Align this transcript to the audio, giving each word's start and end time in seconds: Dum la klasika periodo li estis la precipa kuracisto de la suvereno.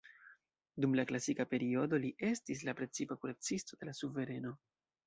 Dum 0.85 0.95
la 0.99 1.05
klasika 1.11 1.45
periodo 1.53 2.01
li 2.07 2.11
estis 2.31 2.67
la 2.71 2.77
precipa 2.81 3.21
kuracisto 3.23 3.83
de 3.85 3.93
la 3.93 3.99
suvereno. 4.03 4.61